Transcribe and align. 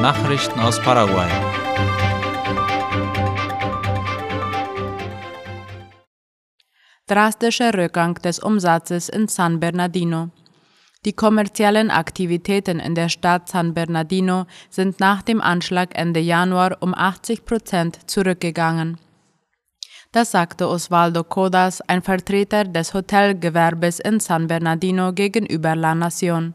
Nachrichten 0.00 0.58
aus 0.60 0.80
Paraguay. 0.80 1.28
Drastischer 7.06 7.74
Rückgang 7.74 8.14
des 8.14 8.38
Umsatzes 8.38 9.10
in 9.10 9.28
San 9.28 9.60
Bernardino. 9.60 10.30
Die 11.04 11.12
kommerziellen 11.12 11.90
Aktivitäten 11.90 12.80
in 12.80 12.94
der 12.94 13.10
Stadt 13.10 13.50
San 13.50 13.74
Bernardino 13.74 14.46
sind 14.70 15.00
nach 15.00 15.20
dem 15.20 15.42
Anschlag 15.42 15.90
Ende 15.92 16.20
Januar 16.20 16.78
um 16.80 16.94
80 16.94 17.44
Prozent 17.44 17.98
zurückgegangen. 18.10 18.96
Das 20.12 20.30
sagte 20.30 20.66
Osvaldo 20.66 21.24
Codas, 21.24 21.82
ein 21.82 22.00
Vertreter 22.00 22.64
des 22.64 22.94
Hotelgewerbes 22.94 24.00
in 24.00 24.18
San 24.18 24.46
Bernardino 24.46 25.12
gegenüber 25.12 25.76
La 25.76 25.94
Nación. 25.94 26.54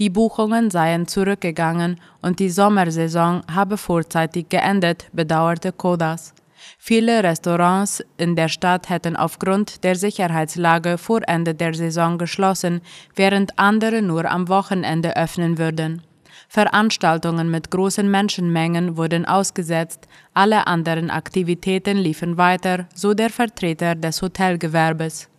Die 0.00 0.08
Buchungen 0.08 0.70
seien 0.70 1.06
zurückgegangen 1.06 2.00
und 2.22 2.38
die 2.38 2.48
Sommersaison 2.48 3.42
habe 3.52 3.76
vorzeitig 3.76 4.48
geendet, 4.48 5.10
bedauerte 5.12 5.72
Kodas. 5.72 6.32
Viele 6.78 7.22
Restaurants 7.22 8.02
in 8.16 8.34
der 8.34 8.48
Stadt 8.48 8.88
hätten 8.88 9.14
aufgrund 9.14 9.84
der 9.84 9.96
Sicherheitslage 9.96 10.96
vor 10.96 11.20
Ende 11.26 11.54
der 11.54 11.74
Saison 11.74 12.16
geschlossen, 12.16 12.80
während 13.14 13.58
andere 13.58 14.00
nur 14.00 14.24
am 14.24 14.48
Wochenende 14.48 15.16
öffnen 15.16 15.58
würden. 15.58 16.02
Veranstaltungen 16.48 17.50
mit 17.50 17.70
großen 17.70 18.10
Menschenmengen 18.10 18.96
wurden 18.96 19.26
ausgesetzt, 19.26 20.08
alle 20.32 20.66
anderen 20.66 21.10
Aktivitäten 21.10 21.98
liefen 21.98 22.38
weiter, 22.38 22.86
so 22.94 23.12
der 23.12 23.30
Vertreter 23.30 23.94
des 23.94 24.22
Hotelgewerbes. 24.22 25.29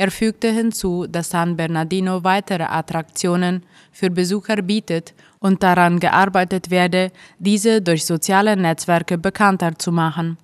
Er 0.00 0.10
fügte 0.10 0.48
hinzu, 0.50 1.06
dass 1.06 1.28
San 1.28 1.58
Bernardino 1.58 2.24
weitere 2.24 2.62
Attraktionen 2.62 3.64
für 3.92 4.08
Besucher 4.08 4.62
bietet 4.62 5.12
und 5.40 5.62
daran 5.62 6.00
gearbeitet 6.00 6.70
werde, 6.70 7.12
diese 7.38 7.82
durch 7.82 8.06
soziale 8.06 8.56
Netzwerke 8.56 9.18
bekannter 9.18 9.78
zu 9.78 9.92
machen. 9.92 10.38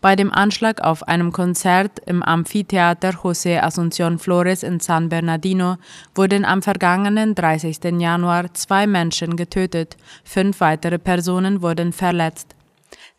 Bei 0.00 0.16
dem 0.16 0.32
Anschlag 0.32 0.80
auf 0.80 1.06
einem 1.06 1.30
Konzert 1.30 1.98
im 2.06 2.22
Amphitheater 2.22 3.10
José 3.10 3.60
Asunción 3.60 4.18
Flores 4.18 4.62
in 4.62 4.80
San 4.80 5.10
Bernardino 5.10 5.76
wurden 6.14 6.46
am 6.46 6.62
vergangenen 6.62 7.34
30. 7.34 8.00
Januar 8.00 8.54
zwei 8.54 8.86
Menschen 8.86 9.36
getötet, 9.36 9.98
fünf 10.24 10.60
weitere 10.60 10.98
Personen 10.98 11.60
wurden 11.60 11.92
verletzt. 11.92 12.56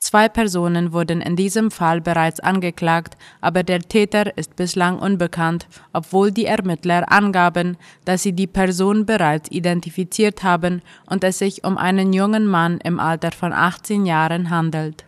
Zwei 0.04 0.28
Personen 0.28 0.92
wurden 0.92 1.22
in 1.22 1.38
diesem 1.38 1.72
Fall 1.72 2.02
bereits 2.02 2.42
angeklagt, 2.42 3.16
aber 3.40 3.64
der 3.64 3.80
Täter 3.80 4.38
ist 4.38 4.58
bislang 4.58 5.00
unbekannt, 5.00 5.66
obwohl 5.94 6.30
die 6.30 6.44
Ermittler 6.44 7.09
angaben, 7.09 7.78
dass 8.04 8.22
sie 8.22 8.34
die 8.34 8.46
Person 8.46 9.06
bereits 9.06 9.50
identifiziert 9.50 10.44
haben 10.44 10.81
und 11.06 11.24
es 11.24 11.40
sich 11.40 11.64
um 11.64 11.78
einen 11.78 12.12
jungen 12.12 12.48
Mann 12.48 12.80
im 12.84 13.00
Alter 13.00 13.31
von 13.31 13.54
18 13.54 14.06
Jahren 14.06 14.50
handelt. 14.50 15.06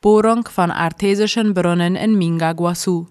Bohrung 0.00 0.48
von 0.48 0.70
artesischen 0.70 1.52
Brunnen 1.52 1.96
in 1.96 2.16
Mingaguasu. 2.16 3.08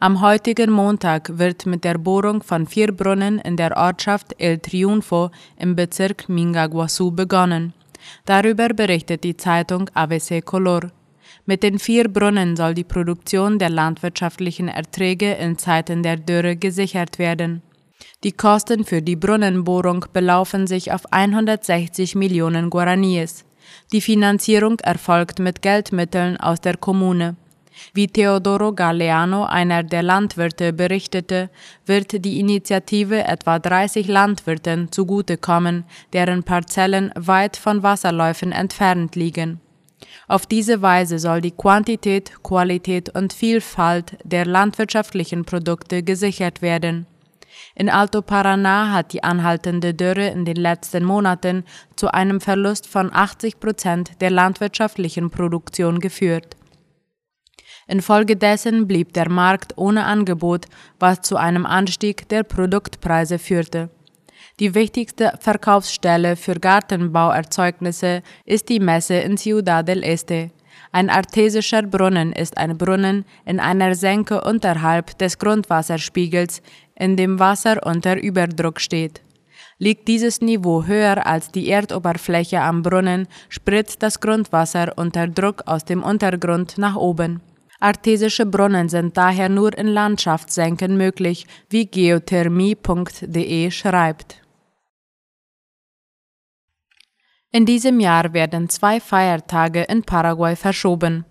Am 0.00 0.20
heutigen 0.20 0.72
Montag 0.72 1.38
wird 1.38 1.64
mit 1.64 1.84
der 1.84 1.96
Bohrung 1.96 2.42
von 2.42 2.66
vier 2.66 2.90
Brunnen 2.90 3.38
in 3.38 3.56
der 3.56 3.76
Ortschaft 3.76 4.34
El 4.38 4.58
Triunfo 4.58 5.30
im 5.56 5.76
Bezirk 5.76 6.28
Mingaguasu 6.28 7.12
begonnen. 7.12 7.72
Darüber 8.24 8.68
berichtet 8.68 9.24
die 9.24 9.36
Zeitung 9.36 9.88
ABC 9.94 10.40
Color. 10.40 10.90
Mit 11.44 11.62
den 11.62 11.78
vier 11.78 12.08
Brunnen 12.08 12.56
soll 12.56 12.74
die 12.74 12.84
Produktion 12.84 13.58
der 13.58 13.70
landwirtschaftlichen 13.70 14.68
Erträge 14.68 15.32
in 15.34 15.58
Zeiten 15.58 16.02
der 16.02 16.16
Dürre 16.16 16.56
gesichert 16.56 17.18
werden. 17.18 17.62
Die 18.24 18.32
Kosten 18.32 18.84
für 18.84 19.02
die 19.02 19.16
Brunnenbohrung 19.16 20.06
belaufen 20.12 20.66
sich 20.66 20.92
auf 20.92 21.12
160 21.12 22.14
Millionen 22.14 22.70
Guaraníes. 22.70 23.44
Die 23.92 24.00
Finanzierung 24.00 24.78
erfolgt 24.80 25.38
mit 25.38 25.62
Geldmitteln 25.62 26.36
aus 26.36 26.60
der 26.60 26.76
Kommune. 26.76 27.36
Wie 27.94 28.08
Teodoro 28.08 28.72
Galeano, 28.72 29.44
einer 29.44 29.82
der 29.82 30.02
Landwirte, 30.02 30.72
berichtete, 30.72 31.50
wird 31.84 32.24
die 32.24 32.40
Initiative 32.40 33.24
etwa 33.24 33.58
30 33.58 34.08
Landwirten 34.08 34.90
zugutekommen, 34.92 35.84
deren 36.12 36.42
Parzellen 36.42 37.12
weit 37.16 37.56
von 37.56 37.82
Wasserläufen 37.82 38.52
entfernt 38.52 39.16
liegen. 39.16 39.60
Auf 40.28 40.46
diese 40.46 40.82
Weise 40.82 41.18
soll 41.18 41.40
die 41.40 41.52
Quantität, 41.52 42.42
Qualität 42.42 43.14
und 43.14 43.32
Vielfalt 43.32 44.16
der 44.24 44.44
landwirtschaftlichen 44.44 45.44
Produkte 45.44 46.02
gesichert 46.02 46.62
werden. 46.62 47.06
In 47.74 47.88
Alto 47.88 48.20
Paraná 48.20 48.92
hat 48.92 49.12
die 49.12 49.22
anhaltende 49.22 49.94
Dürre 49.94 50.28
in 50.28 50.44
den 50.44 50.56
letzten 50.56 51.04
Monaten 51.04 51.64
zu 51.94 52.12
einem 52.12 52.40
Verlust 52.40 52.86
von 52.86 53.12
80 53.12 53.60
Prozent 53.60 54.20
der 54.20 54.30
landwirtschaftlichen 54.30 55.30
Produktion 55.30 56.00
geführt. 56.00 56.56
Infolgedessen 57.86 58.88
blieb 58.88 59.12
der 59.12 59.30
Markt 59.30 59.74
ohne 59.76 60.04
Angebot, 60.04 60.66
was 60.98 61.20
zu 61.20 61.36
einem 61.36 61.66
Anstieg 61.66 62.28
der 62.28 62.42
Produktpreise 62.42 63.38
führte. 63.38 63.90
Die 64.58 64.74
wichtigste 64.74 65.34
Verkaufsstelle 65.40 66.34
für 66.34 66.54
Gartenbauerzeugnisse 66.54 68.22
ist 68.44 68.68
die 68.68 68.80
Messe 68.80 69.14
in 69.14 69.36
Ciudad 69.36 69.86
del 69.86 70.02
Este. 70.02 70.50
Ein 70.92 71.10
artesischer 71.10 71.82
Brunnen 71.82 72.32
ist 72.32 72.56
ein 72.56 72.76
Brunnen 72.76 73.24
in 73.44 73.60
einer 73.60 73.94
Senke 73.94 74.40
unterhalb 74.42 75.18
des 75.18 75.38
Grundwasserspiegels, 75.38 76.62
in 76.94 77.16
dem 77.16 77.38
Wasser 77.38 77.86
unter 77.86 78.16
Überdruck 78.16 78.80
steht. 78.80 79.20
Liegt 79.78 80.08
dieses 80.08 80.40
Niveau 80.40 80.86
höher 80.86 81.26
als 81.26 81.50
die 81.50 81.68
Erdoberfläche 81.68 82.62
am 82.62 82.82
Brunnen, 82.82 83.28
spritzt 83.50 84.02
das 84.02 84.20
Grundwasser 84.20 84.94
unter 84.96 85.28
Druck 85.28 85.62
aus 85.66 85.84
dem 85.84 86.02
Untergrund 86.02 86.78
nach 86.78 86.96
oben. 86.96 87.42
Artesische 87.86 88.46
Brunnen 88.46 88.88
sind 88.88 89.16
daher 89.16 89.48
nur 89.48 89.78
in 89.78 89.86
Landschaftssenken 89.86 90.96
möglich, 90.96 91.46
wie 91.70 91.86
geothermie.de 91.86 93.70
schreibt. 93.70 94.42
In 97.52 97.64
diesem 97.64 98.00
Jahr 98.00 98.32
werden 98.32 98.68
zwei 98.68 98.98
Feiertage 98.98 99.82
in 99.82 100.02
Paraguay 100.02 100.56
verschoben. 100.56 101.26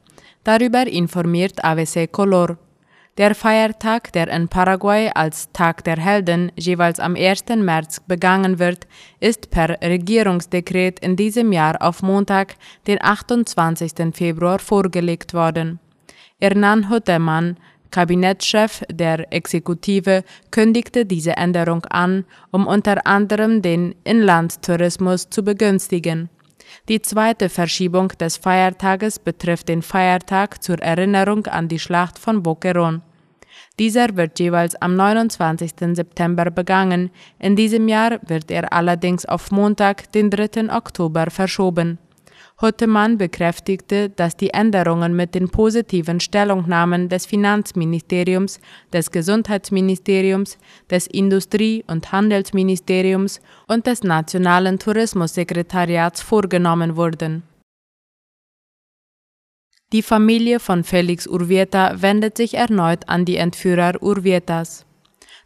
Darüber 0.45 0.87
informiert 0.87 1.61
AVC 1.61 2.09
Color. 2.09 2.57
Der 3.17 3.35
Feiertag, 3.35 4.13
der 4.13 4.29
in 4.29 4.47
Paraguay 4.47 5.11
als 5.13 5.51
Tag 5.51 5.83
der 5.83 5.97
Helden 5.97 6.53
jeweils 6.55 7.01
am 7.01 7.17
1. 7.17 7.47
März 7.57 7.99
begangen 8.07 8.59
wird, 8.59 8.87
ist 9.19 9.49
per 9.49 9.81
Regierungsdekret 9.81 11.01
in 11.01 11.17
diesem 11.17 11.51
Jahr 11.51 11.81
auf 11.81 12.01
Montag, 12.01 12.55
den 12.87 13.01
28. 13.01 13.91
Februar 14.13 14.59
vorgelegt 14.59 15.33
worden. 15.33 15.81
Hernan 16.41 16.89
Huttemann, 16.89 17.57
Kabinettschef 17.91 18.83
der 18.91 19.31
Exekutive, 19.31 20.23
kündigte 20.51 21.05
diese 21.05 21.37
Änderung 21.37 21.85
an, 21.85 22.25
um 22.51 22.67
unter 22.67 23.07
anderem 23.07 23.61
den 23.61 23.95
Inlandtourismus 24.03 25.29
zu 25.29 25.43
begünstigen. 25.43 26.29
Die 26.89 27.01
zweite 27.01 27.47
Verschiebung 27.47 28.09
des 28.19 28.35
Feiertages 28.35 29.17
betrifft 29.17 29.69
den 29.69 29.81
Feiertag 29.81 30.61
zur 30.61 30.79
Erinnerung 30.79 31.45
an 31.47 31.69
die 31.69 31.79
Schlacht 31.79 32.19
von 32.19 32.43
Boquerón. 32.43 33.01
Dieser 33.79 34.17
wird 34.17 34.37
jeweils 34.39 34.75
am 34.81 34.95
29. 34.95 35.71
September 35.93 36.51
begangen, 36.51 37.11
in 37.39 37.55
diesem 37.55 37.87
Jahr 37.87 38.19
wird 38.27 38.51
er 38.51 38.73
allerdings 38.73 39.25
auf 39.25 39.51
Montag, 39.51 40.11
den 40.11 40.29
3. 40.29 40.73
Oktober 40.75 41.27
verschoben. 41.29 41.97
Hottemann 42.61 43.17
bekräftigte, 43.17 44.09
dass 44.09 44.37
die 44.37 44.51
Änderungen 44.51 45.13
mit 45.13 45.35
den 45.35 45.49
positiven 45.49 46.21
Stellungnahmen 46.21 47.09
des 47.09 47.25
Finanzministeriums, 47.25 48.61
des 48.93 49.11
Gesundheitsministeriums, 49.11 50.57
des 50.89 51.07
Industrie- 51.07 51.83
und 51.87 52.13
Handelsministeriums 52.13 53.41
und 53.67 53.87
des 53.87 54.03
Nationalen 54.03 54.79
Tourismussekretariats 54.79 56.21
vorgenommen 56.21 56.95
wurden. 56.95 57.43
Die 59.91 60.01
Familie 60.01 60.61
von 60.61 60.85
Felix 60.85 61.27
Urvieta 61.27 62.01
wendet 62.01 62.37
sich 62.37 62.53
erneut 62.53 63.07
an 63.09 63.25
die 63.25 63.35
Entführer 63.35 64.01
Urvietas. 64.01 64.85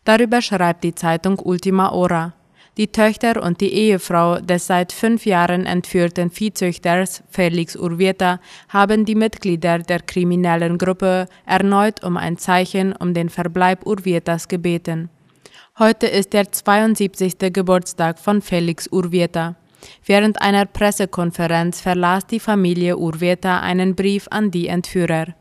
Darüber 0.05 0.41
schreibt 0.41 0.83
die 0.83 0.95
Zeitung 0.95 1.39
Ultima 1.39 1.91
Hora. 1.91 2.33
Die 2.77 2.87
Töchter 2.87 3.43
und 3.43 3.59
die 3.61 3.73
Ehefrau 3.73 4.39
des 4.39 4.67
seit 4.67 4.91
fünf 4.93 5.25
Jahren 5.25 5.65
entführten 5.65 6.29
Viehzüchters 6.29 7.23
Felix 7.29 7.75
Urvieta 7.75 8.39
haben 8.69 9.05
die 9.05 9.15
Mitglieder 9.15 9.79
der 9.79 9.99
kriminellen 9.99 10.77
Gruppe 10.77 11.27
erneut 11.45 12.03
um 12.03 12.15
ein 12.15 12.37
Zeichen 12.37 12.93
um 12.93 13.13
den 13.13 13.29
Verbleib 13.29 13.85
Urvietas 13.85 14.47
gebeten. 14.47 15.09
Heute 15.77 16.07
ist 16.07 16.33
der 16.33 16.51
72. 16.51 17.37
Geburtstag 17.53 18.19
von 18.19 18.41
Felix 18.41 18.87
Urvieta. 18.91 19.55
Während 20.05 20.41
einer 20.41 20.65
Pressekonferenz 20.65 21.81
verlas 21.81 22.27
die 22.27 22.39
Familie 22.39 22.97
Urvieta 22.97 23.61
einen 23.61 23.95
Brief 23.95 24.27
an 24.29 24.51
die 24.51 24.67
Entführer. 24.67 25.35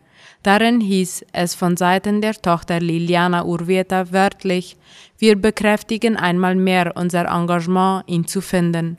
Darin 0.49 0.81
hieß 0.81 1.27
es 1.33 1.55
von 1.55 1.77
Seiten 1.77 2.23
der 2.23 2.33
Tochter 2.33 2.81
Liliana 2.81 3.45
Urvieta 3.45 4.13
wörtlich, 4.13 4.79
wir 5.19 5.37
bekräftigen 5.37 6.17
einmal 6.17 6.55
mehr 6.55 6.97
unser 6.97 7.27
Engagement, 7.27 8.05
ihn 8.07 8.27
zu 8.27 8.41
finden. 8.41 8.97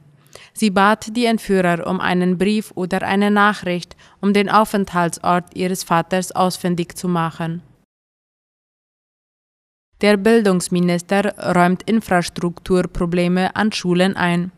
Sie 0.53 0.69
bat 0.69 1.07
die 1.17 1.25
Entführer 1.25 1.87
um 1.87 2.01
einen 2.01 2.37
Brief 2.37 2.71
oder 2.75 3.01
eine 3.01 3.31
Nachricht, 3.31 3.95
um 4.21 4.31
den 4.31 4.47
Aufenthaltsort 4.47 5.55
ihres 5.55 5.83
Vaters 5.83 6.31
ausfindig 6.31 6.95
zu 6.95 7.07
machen. 7.07 7.63
Der 10.01 10.17
Bildungsminister 10.17 11.33
räumt 11.55 11.81
Infrastrukturprobleme 11.81 13.55
an 13.55 13.71
Schulen 13.71 14.15
ein. 14.15 14.51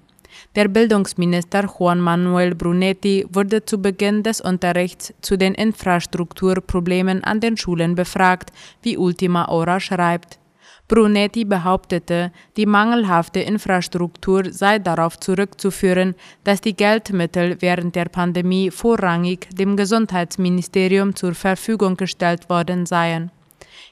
Der 0.56 0.68
Bildungsminister 0.68 1.66
Juan 1.66 2.00
Manuel 2.00 2.56
Brunetti 2.56 3.26
wurde 3.32 3.66
zu 3.66 3.82
Beginn 3.82 4.24
des 4.24 4.42
Unterrichts 4.42 5.14
zu 5.22 5.38
den 5.38 5.54
Infrastrukturproblemen 5.54 7.24
an 7.24 7.40
den 7.40 7.58
Schulen 7.58 7.96
befragt, 7.96 8.52
wie 8.82 8.98
Ultima 8.98 9.48
Ora 9.48 9.80
schreibt. 9.80 10.40
Brunetti 10.88 11.46
behauptete, 11.46 12.34
die 12.58 12.66
mangelhafte 12.66 13.40
Infrastruktur 13.40 14.52
sei 14.52 14.78
darauf 14.78 15.18
zurückzuführen, 15.18 16.16
dass 16.44 16.60
die 16.60 16.76
Geldmittel 16.76 17.62
während 17.62 17.96
der 17.96 18.06
Pandemie 18.06 18.72
vorrangig 18.72 19.48
dem 19.54 19.78
Gesundheitsministerium 19.78 21.16
zur 21.16 21.34
Verfügung 21.34 21.96
gestellt 21.96 22.50
worden 22.50 22.86
seien. 22.86 23.32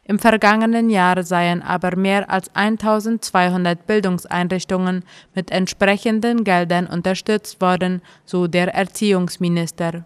Im 0.10 0.18
vergangenen 0.18 0.90
Jahr 0.90 1.22
seien 1.22 1.62
aber 1.62 1.96
mehr 1.96 2.32
als 2.32 2.50
1200 2.56 3.86
Bildungseinrichtungen 3.86 5.04
mit 5.36 5.52
entsprechenden 5.52 6.44
Geldern 6.44 6.88
unterstützt 6.88 7.62
worden, 7.62 8.02
so 8.26 8.48
der 8.48 8.74
Erziehungsminister. 8.74 10.06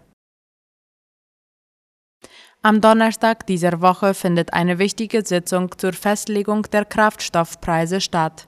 Am 2.60 2.82
Donnerstag 2.82 3.46
dieser 3.46 3.80
Woche 3.80 4.12
findet 4.12 4.52
eine 4.52 4.78
wichtige 4.78 5.24
Sitzung 5.24 5.70
zur 5.78 5.94
Festlegung 5.94 6.64
der 6.70 6.84
Kraftstoffpreise 6.84 8.02
statt. 8.02 8.46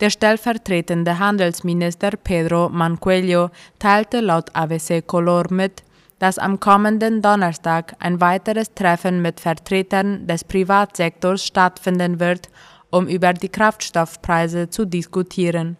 Der 0.00 0.10
stellvertretende 0.10 1.20
Handelsminister 1.20 2.10
Pedro 2.16 2.68
Mancuello 2.68 3.50
teilte 3.78 4.18
laut 4.18 4.50
ABC 4.56 5.02
Color 5.02 5.52
mit, 5.52 5.84
dass 6.18 6.38
am 6.38 6.60
kommenden 6.60 7.22
Donnerstag 7.22 7.94
ein 7.98 8.20
weiteres 8.20 8.72
Treffen 8.74 9.22
mit 9.22 9.40
Vertretern 9.40 10.26
des 10.26 10.44
Privatsektors 10.44 11.44
stattfinden 11.44 12.20
wird, 12.20 12.48
um 12.90 13.06
über 13.06 13.32
die 13.32 13.48
Kraftstoffpreise 13.48 14.70
zu 14.70 14.86
diskutieren. 14.86 15.76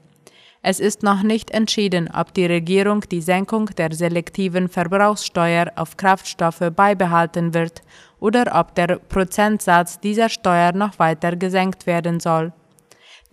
Es 0.69 0.81
ist 0.81 1.05
noch 1.05 1.23
nicht 1.23 1.53
entschieden, 1.53 2.11
ob 2.13 2.35
die 2.35 2.47
Regierung 2.47 3.03
die 3.03 3.21
Senkung 3.21 3.67
der 3.67 3.95
selektiven 3.95 4.69
Verbrauchssteuer 4.69 5.71
auf 5.77 5.97
Kraftstoffe 5.97 6.73
beibehalten 6.75 7.55
wird 7.55 7.83
oder 8.19 8.59
ob 8.59 8.75
der 8.75 8.99
Prozentsatz 8.99 10.01
dieser 10.01 10.29
Steuer 10.29 10.73
noch 10.73 10.99
weiter 10.99 11.37
gesenkt 11.37 11.87
werden 11.87 12.19
soll. 12.19 12.53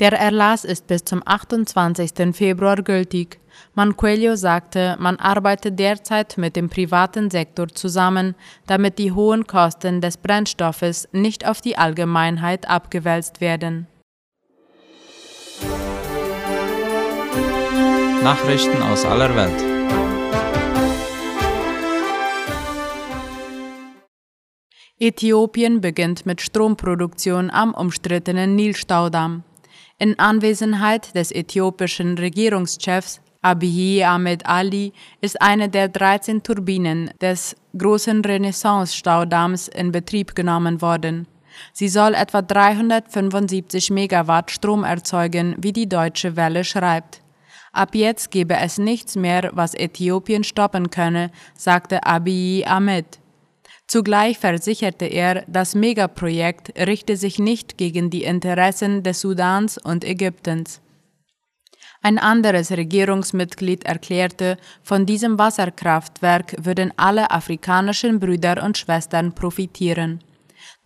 Der 0.04 0.20
Erlass 0.20 0.66
ist 0.66 0.88
bis 0.88 1.06
zum 1.06 1.22
28. 1.26 2.36
Februar 2.36 2.76
gültig. 2.84 3.40
Manquello 3.74 4.36
sagte, 4.36 4.98
man 5.00 5.16
arbeite 5.16 5.72
derzeit 5.72 6.38
mit 6.38 6.58
dem 6.58 6.68
privaten 6.68 7.32
Sektor 7.32 7.70
zusammen, 7.70 8.36
damit 8.68 9.00
die 9.00 9.14
hohen 9.14 9.48
Kosten 9.48 10.02
des 10.02 10.18
Brennstoffes 10.18 11.08
nicht 11.14 11.48
auf 11.48 11.62
die 11.62 11.78
Allgemeinheit 11.78 12.70
abgewälzt 12.70 13.40
werden. 13.40 13.88
Nachrichten 18.26 18.82
aus 18.82 19.06
aller 19.06 19.34
Welt. 19.38 19.64
Äthiopien 25.00 25.80
beginnt 25.80 26.26
mit 26.26 26.42
Stromproduktion 26.42 27.50
am 27.50 27.74
umstrittenen 27.74 28.58
Nilstaudamm. 28.58 29.46
In 30.00 30.18
Anwesenheit 30.18 31.16
des 31.16 31.32
äthiopischen 31.32 32.18
Regierungschefs 32.18 33.22
Abiy 33.42 34.04
Ahmed 34.04 34.46
Ali 34.46 34.94
ist 35.22 35.42
eine 35.42 35.70
der 35.70 35.90
13 35.90 36.44
Turbinen 36.44 37.12
des 37.22 37.56
großen 37.78 38.24
Renaissance-Staudamms 38.24 39.68
in 39.68 39.92
Betrieb 39.92 40.34
genommen 40.34 40.82
worden. 40.82 41.28
Sie 41.74 41.90
soll 41.90 42.16
etwa 42.16 42.42
375 42.42 43.92
Megawatt 43.92 44.50
Strom 44.50 44.84
erzeugen, 44.84 45.56
wie 45.60 45.74
die 45.74 45.88
Deutsche 45.88 46.36
Welle 46.36 46.64
schreibt. 46.64 47.22
Ab 47.72 47.96
jetzt 47.96 48.32
gebe 48.32 48.56
es 48.56 48.78
nichts 48.78 49.16
mehr, 49.16 49.52
was 49.54 49.74
Äthiopien 49.74 50.44
stoppen 50.44 50.90
könne, 50.90 51.30
sagte 51.54 52.06
Abiy 52.06 52.66
Ahmed. 52.66 53.20
Zugleich 53.94 54.40
versicherte 54.40 55.06
er, 55.06 55.44
das 55.46 55.76
Megaprojekt 55.76 56.74
richte 56.80 57.16
sich 57.16 57.38
nicht 57.38 57.78
gegen 57.78 58.10
die 58.10 58.24
Interessen 58.24 59.04
des 59.04 59.22
Sudans 59.22 59.78
und 59.78 60.04
Ägyptens. 60.04 60.82
Ein 62.02 62.18
anderes 62.18 62.72
Regierungsmitglied 62.72 63.84
erklärte, 63.84 64.58
von 64.82 65.06
diesem 65.06 65.38
Wasserkraftwerk 65.38 66.56
würden 66.58 66.92
alle 66.98 67.30
afrikanischen 67.30 68.20
Brüder 68.20 68.64
und 68.64 68.80
Schwestern 68.80 69.36
profitieren. 69.36 70.24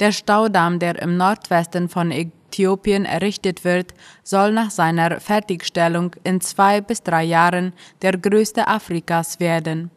Der 0.02 0.12
Staudamm, 0.12 0.78
der 0.78 1.02
im 1.02 1.16
Nordwesten 1.16 1.88
von 1.88 2.12
Äthiopien 2.12 3.06
errichtet 3.06 3.64
wird, 3.64 3.94
soll 4.22 4.52
nach 4.52 4.70
seiner 4.70 5.22
Fertigstellung 5.22 6.14
in 6.26 6.42
zwei 6.42 6.82
bis 6.82 7.04
drei 7.04 7.24
Jahren 7.24 7.72
der 8.02 8.18
größte 8.18 8.68
Afrikas 8.68 9.40
werden. 9.40 9.92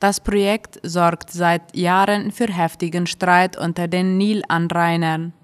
Das 0.00 0.18
Projekt 0.18 0.80
sorgt 0.82 1.30
seit 1.30 1.76
Jahren 1.76 2.32
für 2.32 2.46
heftigen 2.46 3.06
Streit 3.06 3.58
unter 3.58 3.86
den 3.86 4.16
Nilanrainern. 4.16 5.34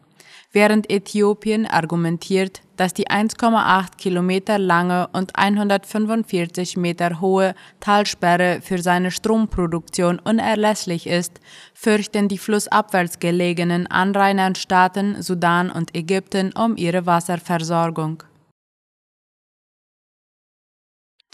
Während 0.50 0.90
Äthiopien 0.90 1.66
argumentiert, 1.66 2.62
dass 2.78 2.94
die 2.94 3.08
1,8 3.08 3.98
Kilometer 3.98 4.58
lange 4.58 5.08
und 5.12 5.36
145 5.36 6.78
Meter 6.78 7.20
hohe 7.20 7.54
Talsperre 7.80 8.60
für 8.62 8.78
seine 8.78 9.10
Stromproduktion 9.10 10.18
unerlässlich 10.18 11.06
ist, 11.06 11.38
fürchten 11.74 12.28
die 12.28 12.38
flussabwärts 12.38 13.18
gelegenen 13.18 13.86
Anrainerstaaten 13.86 15.20
Sudan 15.20 15.70
und 15.70 15.94
Ägypten 15.94 16.54
um 16.54 16.78
ihre 16.78 17.04
Wasserversorgung. 17.04 18.22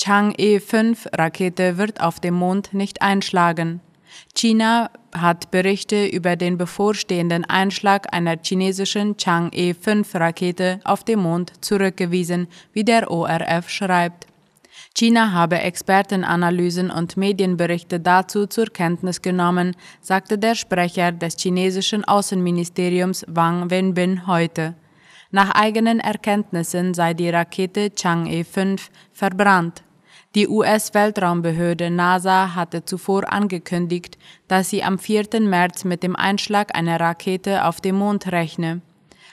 Chang'e-5-Rakete 0.01 1.79
wird 1.79 2.01
auf 2.01 2.21
dem 2.21 2.35
Mond 2.35 2.75
nicht 2.75 3.03
einschlagen. 3.03 3.81
China 4.35 4.91
hat 5.15 5.51
Berichte 5.51 6.07
über 6.07 6.37
den 6.37 6.59
bevorstehenden 6.59 7.45
Einschlag 7.45 8.13
einer 8.15 8.37
chinesischen 8.43 9.17
Chang'e-5-Rakete 9.17 10.81
auf 10.85 11.05
dem 11.05 11.21
Mond 11.21 11.53
zurückgewiesen, 11.65 12.49
wie 12.73 12.85
der 12.85 13.11
ORF 13.11 13.69
schreibt. 13.69 14.27
China 14.95 15.33
habe 15.33 15.59
Expertenanalysen 15.61 16.91
und 16.91 17.17
Medienberichte 17.17 18.01
dazu 18.01 18.47
zur 18.47 18.67
Kenntnis 18.67 19.23
genommen, 19.23 19.77
sagte 20.01 20.39
der 20.39 20.55
Sprecher 20.55 21.13
des 21.13 21.37
chinesischen 21.39 22.05
Außenministeriums 22.05 23.25
Wang 23.29 23.71
Wenbin 23.71 24.27
heute. 24.27 24.75
Nach 25.35 25.51
eigenen 25.55 25.99
Erkenntnissen 25.99 26.93
sei 26.93 27.15
die 27.15 27.31
Rakete 27.31 27.87
Chang'e 27.97 28.45
5 28.45 28.91
verbrannt. 29.15 29.83
Die 30.35 30.47
US-Weltraumbehörde 30.47 31.91
NASA 31.91 32.55
hatte 32.55 32.85
zuvor 32.85 33.33
angekündigt, 33.33 34.19
dass 34.47 34.69
sie 34.69 34.83
am 34.83 34.99
4. 34.99 35.41
März 35.41 35.85
mit 35.85 36.03
dem 36.03 36.17
Einschlag 36.17 36.77
einer 36.77 37.01
Rakete 37.01 37.65
auf 37.65 37.81
dem 37.81 37.97
Mond 37.97 38.31
rechne. 38.31 38.83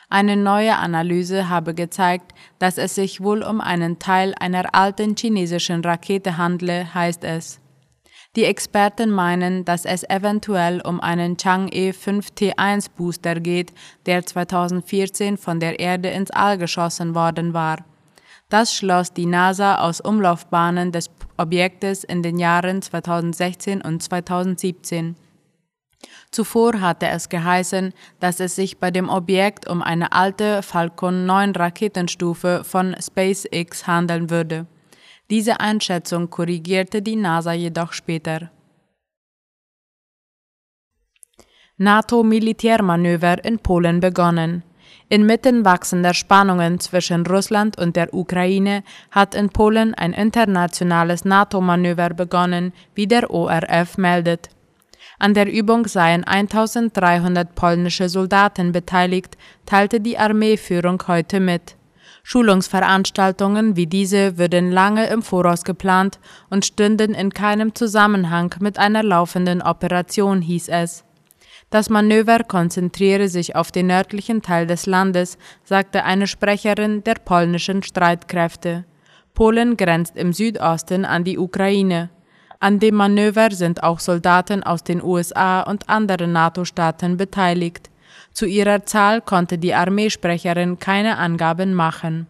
Eine 0.10 0.38
neue 0.38 0.78
Analyse 0.78 1.50
habe 1.50 1.74
gezeigt, 1.74 2.34
dass 2.60 2.78
es 2.78 2.96
sich 2.96 3.20
wohl 3.20 3.44
um 3.44 3.60
einen 3.60 4.00
Teil 4.00 4.34
einer 4.40 4.74
alten 4.74 5.18
chinesischen 5.18 5.84
Rakete 5.84 6.38
handle, 6.38 6.94
heißt 6.94 7.26
es. 7.26 7.59
Die 8.40 8.46
Experten 8.46 9.12
meinen, 9.12 9.66
dass 9.66 9.84
es 9.84 10.10
eventuell 10.10 10.80
um 10.80 11.02
einen 11.02 11.36
Chang'e 11.36 11.92
5T1 11.92 12.88
Booster 12.96 13.38
geht, 13.42 13.74
der 14.06 14.26
2014 14.26 15.36
von 15.36 15.60
der 15.60 15.82
Erde 15.82 16.08
ins 16.08 16.32
All 16.32 16.58
geschossen 16.58 17.16
worden 17.16 17.54
war. 17.54 17.84
Das 18.48 18.74
schloss 18.74 19.12
die 19.12 19.26
NASA 19.26 19.80
aus 19.80 20.00
Umlaufbahnen 20.00 20.94
des 20.94 21.10
Objektes 21.36 22.06
in 22.06 22.24
den 22.24 22.40
Jahren 22.40 22.82
2016 22.82 23.82
und 23.82 24.02
2017. 24.02 25.18
Zuvor 26.32 26.80
hatte 26.80 27.08
es 27.08 27.28
geheißen, 27.28 27.94
dass 28.22 28.40
es 28.40 28.56
sich 28.56 28.78
bei 28.78 28.90
dem 28.90 29.10
Objekt 29.10 29.68
um 29.68 29.82
eine 29.82 30.14
alte 30.14 30.64
Falcon 30.64 31.26
9 31.26 31.58
Raketenstufe 31.58 32.64
von 32.64 32.96
SpaceX 33.02 33.86
handeln 33.86 34.30
würde. 34.30 34.66
Diese 35.30 35.60
Einschätzung 35.60 36.30
korrigierte 36.30 37.02
die 37.04 37.16
NASA 37.16 37.54
jedoch 37.54 37.94
später. 37.94 38.50
NATO-Militärmanöver 41.78 43.46
in 43.46 43.60
Polen 43.60 44.00
begonnen. 44.00 44.64
Inmitten 45.08 45.66
wachsender 45.66 46.14
Spannungen 46.14 46.80
zwischen 46.80 47.26
Russland 47.26 47.80
und 47.80 47.96
der 47.96 48.14
Ukraine 48.14 48.84
hat 49.12 49.34
in 49.34 49.50
Polen 49.50 49.94
ein 49.94 50.14
internationales 50.14 51.26
NATO-Manöver 51.26 52.10
begonnen, 52.10 52.74
wie 52.96 53.08
der 53.08 53.32
ORF 53.32 53.98
meldet. 53.98 54.50
An 55.20 55.34
der 55.34 55.52
Übung 55.52 55.88
seien 55.88 56.24
1300 56.24 57.56
polnische 57.56 58.10
Soldaten 58.10 58.72
beteiligt, 58.72 59.38
teilte 59.66 60.00
die 60.00 60.18
Armeeführung 60.18 61.02
heute 61.08 61.40
mit. 61.40 61.76
Schulungsveranstaltungen 62.24 63.76
wie 63.76 63.88
diese 63.88 64.38
würden 64.38 64.72
lange 64.72 65.08
im 65.08 65.22
Voraus 65.22 65.64
geplant 65.64 66.20
und 66.50 66.66
stünden 66.66 67.14
in 67.14 67.34
keinem 67.34 67.76
Zusammenhang 67.76 68.56
mit 68.60 68.78
einer 68.78 69.04
laufenden 69.04 69.62
Operation, 69.62 70.42
hieß 70.42 70.70
es. 70.70 71.04
Das 71.70 71.90
Manöver 71.90 72.40
konzentriere 72.40 73.30
sich 73.30 73.56
auf 73.56 73.72
den 73.72 73.88
nördlichen 73.88 74.42
Teil 74.42 74.66
des 74.66 74.88
Landes, 74.88 75.38
sagte 75.64 76.04
eine 76.04 76.26
Sprecherin 76.26 77.04
der 77.04 77.16
polnischen 77.16 77.84
Streitkräfte. 77.84 78.86
Polen 79.36 79.78
grenzt 79.78 80.18
im 80.18 80.34
Südosten 80.34 81.06
an 81.06 81.24
die 81.24 81.38
Ukraine. 81.38 82.10
An 82.60 82.80
dem 82.80 82.96
Manöver 82.96 83.52
sind 83.52 83.84
auch 83.84 84.00
Soldaten 84.00 84.64
aus 84.64 84.84
den 84.84 85.02
USA 85.02 85.62
und 85.62 85.88
anderen 85.88 86.34
NATO-Staaten 86.34 87.18
beteiligt. 87.18 87.90
Zu 88.40 88.46
ihrer 88.46 88.86
Zahl 88.86 89.20
konnte 89.20 89.58
die 89.58 89.74
Armeesprecherin 89.74 90.80
keine 90.80 91.18
Angaben 91.18 91.74
machen. 91.74 92.26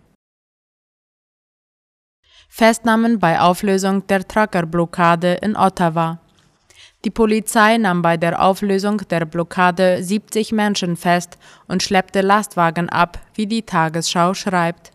Festnahmen 2.50 3.20
bei 3.20 3.40
Auflösung 3.40 4.08
der 4.08 4.28
Truckerblockade 4.28 5.36
in 5.36 5.56
Ottawa. 5.56 6.20
Die 7.06 7.12
Polizei 7.12 7.78
nahm 7.78 8.02
bei 8.02 8.18
der 8.18 8.42
Auflösung 8.42 8.98
der 9.08 9.26
Blockade 9.26 10.04
70 10.04 10.52
Menschen 10.52 10.96
fest 10.96 11.38
und 11.68 11.84
schleppte 11.84 12.22
Lastwagen 12.22 12.90
ab, 12.90 13.20
wie 13.36 13.46
die 13.46 13.62
Tagesschau 13.62 14.34
schreibt. 14.34 14.90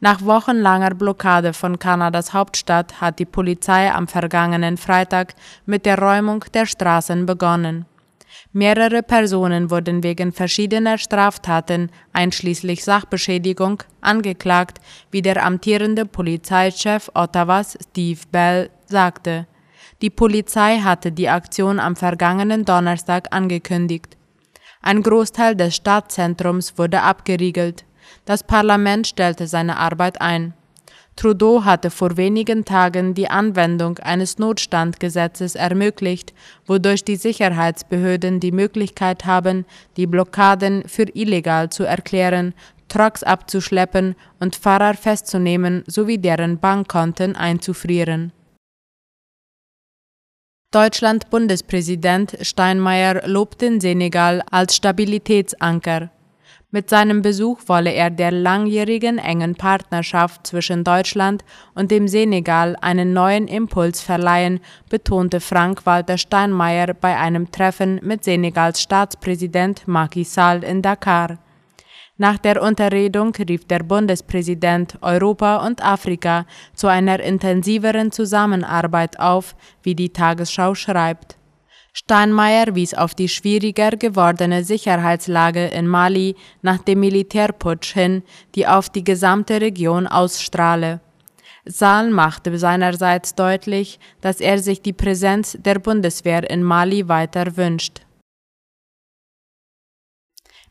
Nach 0.00 0.20
wochenlanger 0.24 0.96
Blockade 0.96 1.52
von 1.52 1.78
Kanadas 1.78 2.32
Hauptstadt 2.32 3.00
hat 3.00 3.20
die 3.20 3.24
Polizei 3.24 3.92
am 3.92 4.08
vergangenen 4.08 4.78
Freitag 4.78 5.34
mit 5.64 5.86
der 5.86 6.00
Räumung 6.00 6.44
der 6.54 6.66
Straßen 6.66 7.24
begonnen. 7.24 7.86
Mehrere 8.52 9.02
Personen 9.02 9.70
wurden 9.70 10.02
wegen 10.02 10.32
verschiedener 10.32 10.98
Straftaten, 10.98 11.90
einschließlich 12.12 12.84
Sachbeschädigung, 12.84 13.82
angeklagt, 14.00 14.78
wie 15.10 15.22
der 15.22 15.44
amtierende 15.44 16.06
Polizeichef 16.06 17.10
Ottawas 17.14 17.76
Steve 17.90 18.20
Bell 18.30 18.70
sagte. 18.86 19.46
Die 20.02 20.10
Polizei 20.10 20.78
hatte 20.78 21.12
die 21.12 21.28
Aktion 21.28 21.80
am 21.80 21.96
vergangenen 21.96 22.64
Donnerstag 22.64 23.28
angekündigt. 23.34 24.16
Ein 24.82 25.02
Großteil 25.02 25.56
des 25.56 25.74
Stadtzentrums 25.74 26.78
wurde 26.78 27.02
abgeriegelt. 27.02 27.84
Das 28.24 28.44
Parlament 28.44 29.06
stellte 29.06 29.46
seine 29.46 29.78
Arbeit 29.78 30.20
ein. 30.20 30.54
Trudeau 31.16 31.64
hatte 31.64 31.90
vor 31.90 32.18
wenigen 32.18 32.66
Tagen 32.66 33.14
die 33.14 33.30
Anwendung 33.30 33.98
eines 33.98 34.38
Notstandgesetzes 34.38 35.54
ermöglicht, 35.54 36.34
wodurch 36.66 37.04
die 37.04 37.16
Sicherheitsbehörden 37.16 38.38
die 38.38 38.52
Möglichkeit 38.52 39.24
haben, 39.24 39.64
die 39.96 40.06
Blockaden 40.06 40.86
für 40.86 41.06
illegal 41.14 41.70
zu 41.70 41.84
erklären, 41.84 42.52
Trucks 42.88 43.22
abzuschleppen 43.22 44.14
und 44.40 44.56
Fahrer 44.56 44.94
festzunehmen 44.94 45.84
sowie 45.86 46.18
deren 46.18 46.58
Bankkonten 46.58 47.34
einzufrieren. 47.34 48.32
Deutschland 50.70 51.30
Bundespräsident 51.30 52.36
Steinmeier 52.42 53.26
lobt 53.26 53.62
den 53.62 53.80
Senegal 53.80 54.42
als 54.50 54.76
Stabilitätsanker. 54.76 56.10
Mit 56.76 56.90
seinem 56.90 57.22
Besuch 57.22 57.60
wolle 57.68 57.90
er 57.90 58.10
der 58.10 58.30
langjährigen 58.30 59.16
engen 59.16 59.54
Partnerschaft 59.54 60.46
zwischen 60.46 60.84
Deutschland 60.84 61.42
und 61.74 61.90
dem 61.90 62.06
Senegal 62.06 62.76
einen 62.82 63.14
neuen 63.14 63.48
Impuls 63.48 64.02
verleihen, 64.02 64.60
betonte 64.90 65.40
Frank-Walter 65.40 66.18
Steinmeier 66.18 66.92
bei 66.92 67.16
einem 67.16 67.50
Treffen 67.50 67.98
mit 68.02 68.24
Senegals 68.24 68.82
Staatspräsident 68.82 69.88
Macky 69.88 70.22
Sall 70.22 70.62
in 70.64 70.82
Dakar. 70.82 71.38
Nach 72.18 72.36
der 72.36 72.60
Unterredung 72.60 73.34
rief 73.36 73.66
der 73.66 73.82
Bundespräsident 73.82 74.98
Europa 75.00 75.66
und 75.66 75.82
Afrika 75.82 76.44
zu 76.74 76.88
einer 76.88 77.20
intensiveren 77.20 78.12
Zusammenarbeit 78.12 79.18
auf, 79.18 79.56
wie 79.82 79.94
die 79.94 80.10
Tagesschau 80.10 80.74
schreibt. 80.74 81.38
Steinmeier 81.98 82.74
wies 82.74 82.92
auf 82.92 83.14
die 83.14 83.26
schwieriger 83.26 83.92
gewordene 83.92 84.64
Sicherheitslage 84.64 85.68
in 85.68 85.88
Mali 85.88 86.36
nach 86.60 86.76
dem 86.76 87.00
Militärputsch 87.00 87.94
hin, 87.94 88.22
die 88.54 88.66
auf 88.66 88.90
die 88.90 89.02
gesamte 89.02 89.62
Region 89.62 90.06
ausstrahle. 90.06 91.00
Saal 91.64 92.10
machte 92.10 92.58
seinerseits 92.58 93.34
deutlich, 93.34 93.98
dass 94.20 94.42
er 94.42 94.58
sich 94.58 94.82
die 94.82 94.92
Präsenz 94.92 95.56
der 95.58 95.78
Bundeswehr 95.78 96.50
in 96.50 96.62
Mali 96.62 97.08
weiter 97.08 97.56
wünscht. 97.56 98.02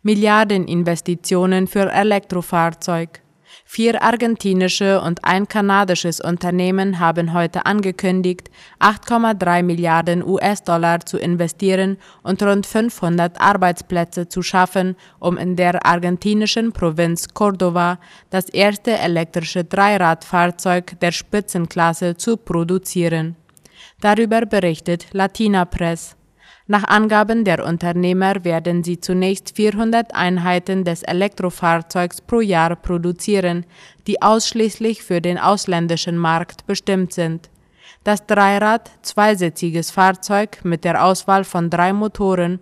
Milliardeninvestitionen 0.03 1.65
für 1.65 1.91
Elektrofahrzeug 1.91 3.24
Vier 3.67 4.03
argentinische 4.03 5.01
und 5.01 5.25
ein 5.25 5.47
kanadisches 5.47 6.21
Unternehmen 6.21 6.99
haben 6.99 7.33
heute 7.33 7.65
angekündigt, 7.65 8.51
8,3 8.79 9.63
Milliarden 9.63 10.23
US-Dollar 10.23 10.99
zu 11.03 11.17
investieren 11.17 11.97
und 12.21 12.43
rund 12.43 12.67
500 12.67 13.41
Arbeitsplätze 13.41 14.29
zu 14.29 14.43
schaffen, 14.43 14.95
um 15.19 15.35
in 15.37 15.55
der 15.55 15.83
argentinischen 15.83 16.73
Provinz 16.73 17.27
Córdoba 17.33 17.97
das 18.29 18.49
erste 18.49 18.99
elektrische 18.99 19.63
Dreiradfahrzeug 19.63 20.99
der 21.01 21.11
Spitzenklasse 21.11 22.15
zu 22.15 22.37
produzieren. 22.37 23.35
Darüber 23.99 24.45
berichtet 24.45 25.07
Latina 25.11 25.65
Press. 25.65 26.15
Nach 26.67 26.83
Angaben 26.83 27.43
der 27.43 27.63
Unternehmer 27.63 28.43
werden 28.43 28.83
sie 28.83 28.99
zunächst 28.99 29.55
400 29.55 30.15
Einheiten 30.15 30.83
des 30.83 31.03
Elektrofahrzeugs 31.03 32.21
pro 32.21 32.41
Jahr 32.41 32.75
produzieren, 32.75 33.67
die 34.07 34.23
ausschließlich 34.23 35.03
für 35.03 35.21
den 35.21 35.37
ausländischen 35.37 36.17
Markt 36.17 36.65
bestimmt 36.65 37.13
sind. 37.13 37.51
Das 38.03 38.25
Dreirad, 38.25 38.89
zweisitziges 39.03 39.91
Fahrzeug 39.91 40.59
mit 40.63 40.83
der 40.83 41.05
Auswahl 41.05 41.43
von 41.43 41.69
drei 41.69 41.93
Motoren, 41.93 42.59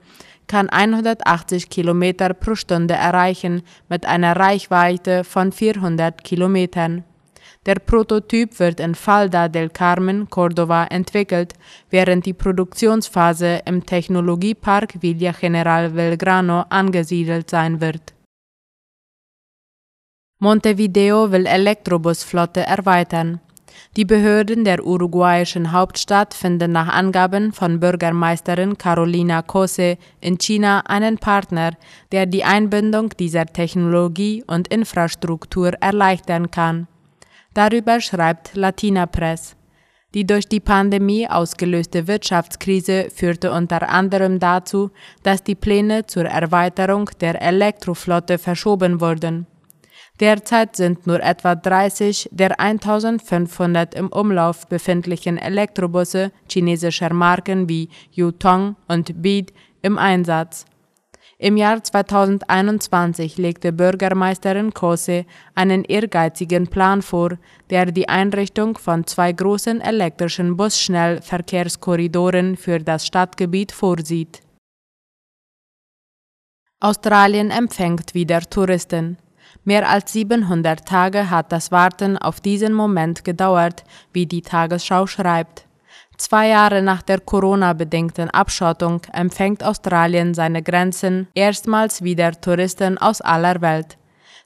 kann 0.47 0.67
180 0.67 1.69
Kilometer 1.69 2.33
pro 2.33 2.55
Stunde 2.55 2.95
erreichen 2.95 3.63
mit 3.87 4.05
einer 4.05 4.35
Reichweite 4.35 5.23
von 5.23 5.53
400 5.53 6.25
Kilometern. 6.25 7.05
Der 7.65 7.75
Prototyp 7.75 8.59
wird 8.59 8.79
in 8.81 8.93
Falda 8.93 9.47
del 9.47 9.69
Carmen, 9.69 10.27
Córdoba, 10.29 10.85
entwickelt, 10.91 11.53
während 11.89 12.25
die 12.25 12.33
Produktionsphase 12.33 13.61
im 13.65 13.85
Technologiepark 13.85 15.01
Villa 15.01 15.31
General 15.31 15.91
Belgrano 15.91 16.65
angesiedelt 16.69 17.49
sein 17.49 17.79
wird. 17.79 18.13
Montevideo 20.39 21.31
will 21.31 21.45
Elektrobusflotte 21.45 22.65
erweitern. 22.65 23.39
Die 23.95 24.03
Behörden 24.05 24.65
der 24.65 24.85
uruguayischen 24.85 25.71
Hauptstadt 25.71 26.33
finden 26.33 26.73
nach 26.73 26.89
Angaben 26.89 27.53
von 27.53 27.79
Bürgermeisterin 27.79 28.77
Carolina 28.77 29.41
Cose 29.41 29.97
in 30.19 30.37
China 30.37 30.81
einen 30.87 31.17
Partner, 31.17 31.71
der 32.11 32.25
die 32.25 32.43
Einbindung 32.43 33.09
dieser 33.17 33.45
Technologie 33.45 34.43
und 34.47 34.67
Infrastruktur 34.67 35.73
erleichtern 35.79 36.51
kann. 36.51 36.87
Darüber 37.53 38.01
schreibt 38.01 38.55
Latina 38.55 39.05
Press. 39.05 39.55
Die 40.13 40.27
durch 40.27 40.47
die 40.47 40.59
Pandemie 40.59 41.27
ausgelöste 41.27 42.07
Wirtschaftskrise 42.07 43.09
führte 43.13 43.51
unter 43.51 43.89
anderem 43.89 44.39
dazu, 44.39 44.91
dass 45.23 45.43
die 45.43 45.55
Pläne 45.55 46.05
zur 46.05 46.25
Erweiterung 46.25 47.09
der 47.19 47.41
Elektroflotte 47.41 48.37
verschoben 48.37 49.01
wurden. 49.01 49.47
Derzeit 50.19 50.75
sind 50.75 51.07
nur 51.07 51.23
etwa 51.23 51.55
30 51.55 52.29
der 52.31 52.59
1500 52.59 53.95
im 53.95 54.09
Umlauf 54.09 54.67
befindlichen 54.67 55.39
Elektrobusse 55.39 56.31
chinesischer 56.47 57.11
Marken 57.11 57.67
wie 57.67 57.89
Yutong 58.11 58.75
und 58.87 59.23
Beat 59.23 59.51
im 59.81 59.97
Einsatz. 59.97 60.65
Im 61.43 61.57
Jahr 61.57 61.83
2021 61.83 63.37
legte 63.37 63.73
Bürgermeisterin 63.73 64.73
Kose 64.73 65.25
einen 65.55 65.83
ehrgeizigen 65.83 66.67
Plan 66.67 67.01
vor, 67.01 67.37
der 67.69 67.87
die 67.87 68.07
Einrichtung 68.07 68.77
von 68.77 69.05
zwei 69.05 69.33
großen 69.33 69.81
elektrischen 69.81 70.55
Busschnellverkehrskorridoren 70.55 72.55
für 72.55 72.79
das 72.79 73.05
Stadtgebiet 73.05 73.73
vorsieht. 73.73 74.39
Australien 76.79 77.51
empfängt 77.51 78.13
wieder 78.13 78.39
Touristen. 78.39 79.17
Mehr 79.65 79.89
als 79.89 80.13
700 80.13 80.87
Tage 80.87 81.29
hat 81.29 81.51
das 81.51 81.73
Warten 81.73 82.17
auf 82.17 82.39
diesen 82.39 82.73
Moment 82.73 83.25
gedauert, 83.25 83.83
wie 84.13 84.27
die 84.27 84.43
Tagesschau 84.43 85.07
schreibt. 85.07 85.67
Zwei 86.23 86.47
Jahre 86.47 86.81
nach 86.81 87.01
der 87.01 87.19
Corona-bedingten 87.19 88.29
Abschottung 88.29 89.01
empfängt 89.11 89.61
Australien 89.61 90.33
seine 90.33 90.63
Grenzen 90.63 91.27
erstmals 91.35 92.01
wieder 92.01 92.31
Touristen 92.31 92.97
aus 92.97 93.19
aller 93.19 93.59
Welt. 93.59 93.97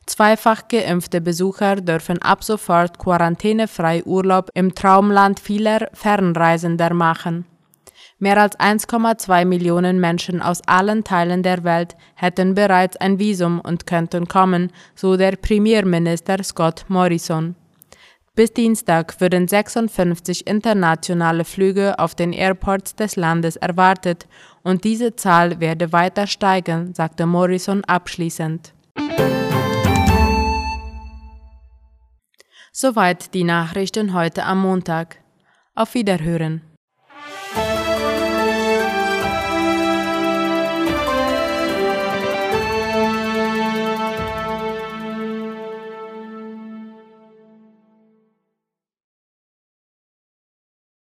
Zweifach 0.07 0.69
geimpfte 0.69 1.21
Besucher 1.21 1.75
dürfen 1.75 2.19
ab 2.19 2.43
sofort 2.43 2.97
quarantänefrei 2.97 4.03
Urlaub 4.05 4.49
im 4.55 4.73
Traumland 4.73 5.39
vieler 5.39 5.89
Fernreisender 5.93 6.95
machen. 6.95 7.45
Mehr 8.17 8.41
als 8.41 8.57
1,2 8.59 9.45
Millionen 9.45 9.99
Menschen 9.99 10.41
aus 10.41 10.61
allen 10.65 11.03
Teilen 11.03 11.43
der 11.43 11.63
Welt 11.63 11.95
hätten 12.15 12.55
bereits 12.55 12.97
ein 12.97 13.19
Visum 13.19 13.59
und 13.59 13.85
könnten 13.85 14.27
kommen, 14.27 14.71
so 14.95 15.15
der 15.15 15.35
Premierminister 15.35 16.43
Scott 16.43 16.85
Morrison. 16.87 17.55
Bis 18.37 18.53
Dienstag 18.53 19.19
würden 19.19 19.47
56 19.47 20.45
internationale 20.45 21.43
Flüge 21.43 21.97
auf 21.97 22.13
den 22.13 22.33
Airports 22.33 22.93
des 22.93 23.15
Landes 23.15 23.55
erwartet 23.55 24.27
und 24.61 24.83
diese 24.83 25.15
Zahl 25.15 25.59
werde 25.59 25.91
weiter 25.91 26.27
steigen, 26.27 26.93
sagte 26.93 27.25
Morrison 27.25 27.83
abschließend. 27.85 28.75
Soweit 32.71 33.33
die 33.33 33.43
Nachrichten 33.43 34.13
heute 34.13 34.43
am 34.43 34.61
Montag. 34.61 35.17
Auf 35.73 35.95
Wiederhören. 35.95 36.61